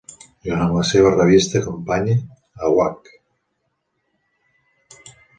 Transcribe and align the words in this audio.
Junt 0.45 0.61
amb 0.67 0.75
la 0.77 0.83
seva 0.91 1.09
revista 1.15 1.59
companya, 1.65 2.15
Awake! 2.69 3.19